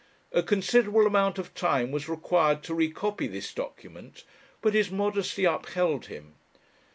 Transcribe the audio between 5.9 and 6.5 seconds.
him.